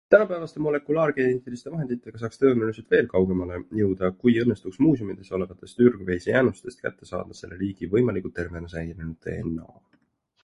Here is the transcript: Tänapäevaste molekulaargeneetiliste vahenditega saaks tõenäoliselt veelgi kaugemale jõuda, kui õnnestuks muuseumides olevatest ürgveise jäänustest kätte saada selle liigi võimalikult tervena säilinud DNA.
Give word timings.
Tänapäevaste 0.13 0.59
molekulaargeneetiliste 0.67 1.71
vahenditega 1.73 2.21
saaks 2.21 2.39
tõenäoliselt 2.43 2.95
veelgi 2.95 3.11
kaugemale 3.11 3.59
jõuda, 3.81 4.09
kui 4.23 4.33
õnnestuks 4.43 4.81
muuseumides 4.85 5.29
olevatest 5.39 5.83
ürgveise 5.89 6.31
jäänustest 6.33 6.81
kätte 6.87 7.11
saada 7.11 7.37
selle 7.41 7.59
liigi 7.61 7.91
võimalikult 7.93 8.37
tervena 8.41 8.73
säilinud 8.77 9.21
DNA. 9.29 9.69